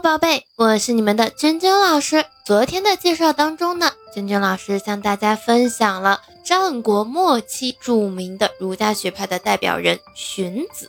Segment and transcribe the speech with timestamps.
[0.00, 2.24] 宝贝，我是你们的娟娟老师。
[2.44, 10.88] 昨天的介绍当中呢，娟娟老师向大家分享了战国末期著名的儒家学派的代表人荀子。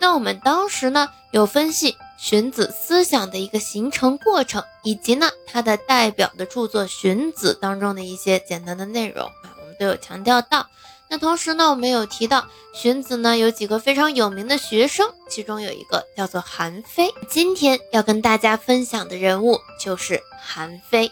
[0.00, 10.66] 那我们当时呢有分析荀子思想的一个形成过程，以及呢他的代表的著作《荀子》当中的一些简单的内容啊，我们都有强调到。
[11.10, 17.12] 那同时呢，我们有提到荀子呢有几个非常有名的学生，其中有一个叫做韩非。
[17.28, 21.10] 今天要跟大家分享的人物就是韩非。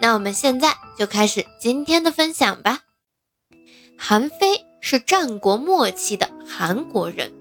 [0.00, 2.80] 那我们现在就开始今天的分享吧。
[3.96, 7.32] 韩非是战国末期的韩国人，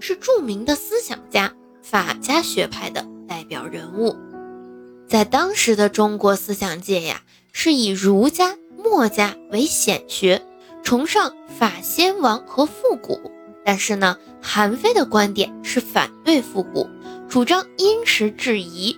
[0.00, 4.16] 是著名的思想家，法家学派的代表人物。
[5.08, 7.22] 在当时的中国思想界呀，
[7.52, 10.42] 是以儒家、墨家为显学。
[10.86, 13.32] 崇尚法先王和复古，
[13.64, 16.88] 但是呢，韩非的观点是反对复古，
[17.28, 18.96] 主张因时制宜。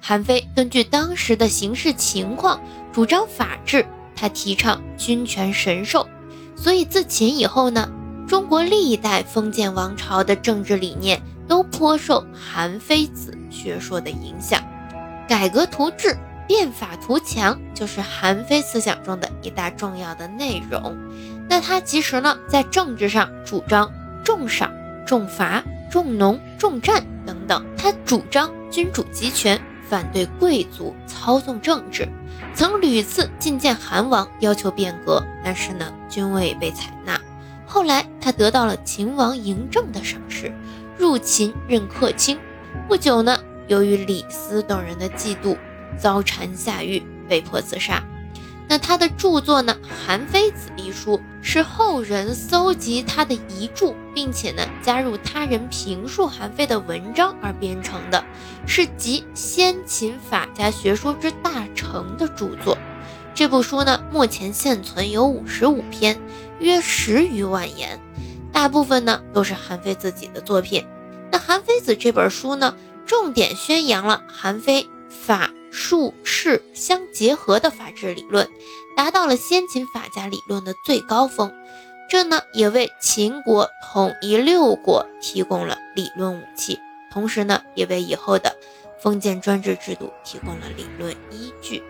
[0.00, 2.60] 韩非根据当时的形势情况，
[2.92, 6.06] 主张法治，他提倡君权神授，
[6.54, 7.90] 所以自秦以后呢，
[8.28, 14.62] 中国历代封建王朝的政治理念都颇受韩非子学说的影响，
[15.26, 16.16] 改革图治。
[16.46, 20.96] 变法图强就是韩非思想中的一大重要的内容。
[21.48, 23.90] 那他其实呢，在政治上主张
[24.24, 24.72] 重赏、
[25.06, 27.64] 重罚、重农、重战等等。
[27.76, 32.08] 他主张君主集权，反对贵族操纵政治，
[32.54, 37.20] 曾屡次觐见韩王，要求变革，但是呢，均未被采纳。
[37.64, 40.52] 后来他得到了秦王嬴政的赏识，
[40.96, 42.38] 入秦任客卿。
[42.88, 45.56] 不久呢，由于李斯等人的嫉妒。
[45.98, 48.02] 遭禅下狱，被迫自杀。
[48.68, 58.24] 那他的著作呢，《韩非子》一书是后人搜集他的遗著，并且呢加入他人评述韩非的文章而编成的，
[58.66, 62.76] 是集先秦法家学说之大成的著作。
[63.36, 66.18] 这部书呢，目前现存有五十五篇，
[66.58, 68.00] 约十余万言，
[68.50, 70.84] 大部分呢都是韩非自己的作品。
[71.30, 72.74] 那《韩非子》这本书呢，
[73.06, 75.50] 重点宣扬了韩非法。
[75.76, 78.48] 术士相结合的法治理论，
[78.96, 81.52] 达到了先秦法家理论的最高峰。
[82.08, 86.80] 这呢，也为秦国统一六国提供了理论武器，
[87.12, 88.56] 同时呢，也为以后的
[88.98, 91.82] 封建专制制度提供了理论依据。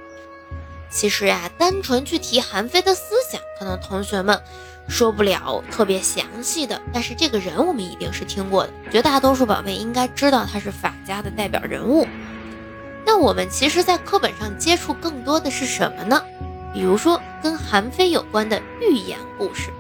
[0.91, 4.41] 其实呀，单纯去提韩非的思想，可能同学们
[4.89, 12.05] 说不了特别详细的，但是这个人我们一定是听过的，绝大多数宝贝应该知道他是法家的代表人物。
[13.17, 16.23] 我们其实，在课本上接触更多的是什么呢？
[16.73, 19.71] 比如说跟韩非有关的寓言故事，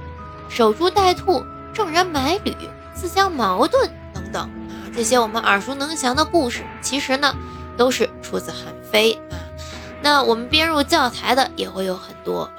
[0.48, 2.54] 守株待兔、郑人买履、
[2.94, 7.34] 自相矛盾等等啊，这些我们耳熟能详的故事，其实呢，
[7.76, 9.36] 都是出自韩非啊。
[10.02, 12.56] 那我们编入教材的也会有很多啊。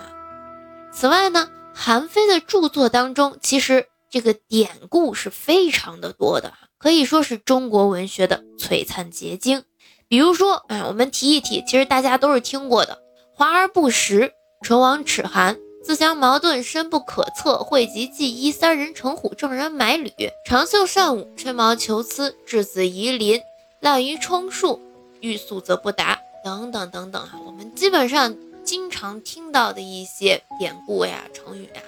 [0.92, 9.64] 此外呢，韩非的著作当中，其实这个典故是非常的多的，可以说是中国文学的璀璨结晶。
[10.10, 13.00] 比如说，哎，我们提一提，其实大家都是听过的
[13.36, 20.12] “华而不实”“唇亡齿寒”“自相矛盾”“深不可测”“讳疾忌医”“三人成虎”“郑人买履
[20.48, 23.42] ”“长袖善舞”“吹毛求疵”“稚子疑邻
[23.82, 24.80] ”“滥竽充数
[25.20, 31.82] ”“欲速则不达”等等等等啊，我们基本上经常听到的一些典故呀、成语呀，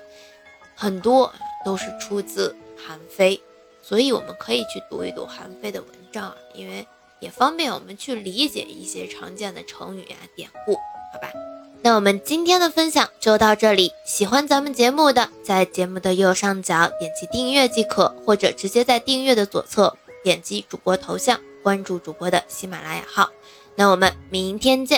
[0.76, 3.40] 很多都是出自韩非，
[3.82, 6.86] 所以我们可以去读一读韩非的文章啊，因为。
[7.20, 11.30] 也方便我们去理解一些常见的成语啊、典故，好吧？
[11.82, 13.92] 那我们今天的分享就到这里。
[14.06, 23.30] 喜欢咱们节目的，在节目的右上角点击订阅即可，或者直接在订阅的左侧点击主播头像，关注主播的喜马拉雅号。
[23.76, 24.98] 那我们明天见。